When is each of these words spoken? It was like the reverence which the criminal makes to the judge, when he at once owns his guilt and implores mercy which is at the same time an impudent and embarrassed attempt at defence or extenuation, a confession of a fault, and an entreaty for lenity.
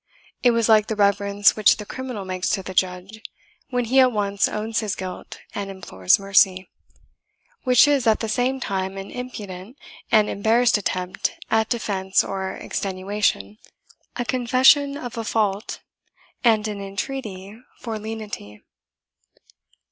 It 0.41 0.49
was 0.49 0.67
like 0.67 0.87
the 0.87 0.95
reverence 0.95 1.55
which 1.55 1.77
the 1.77 1.85
criminal 1.85 2.25
makes 2.25 2.49
to 2.53 2.63
the 2.63 2.73
judge, 2.73 3.21
when 3.69 3.85
he 3.85 3.99
at 3.99 4.11
once 4.11 4.49
owns 4.49 4.79
his 4.79 4.95
guilt 4.95 5.37
and 5.53 5.69
implores 5.69 6.17
mercy 6.17 6.71
which 7.65 7.87
is 7.87 8.07
at 8.07 8.19
the 8.19 8.27
same 8.27 8.59
time 8.59 8.97
an 8.97 9.11
impudent 9.11 9.77
and 10.11 10.27
embarrassed 10.27 10.75
attempt 10.79 11.33
at 11.51 11.69
defence 11.69 12.23
or 12.23 12.51
extenuation, 12.53 13.59
a 14.15 14.25
confession 14.25 14.97
of 14.97 15.19
a 15.19 15.23
fault, 15.23 15.81
and 16.43 16.67
an 16.67 16.81
entreaty 16.81 17.59
for 17.77 17.99
lenity. 17.99 18.59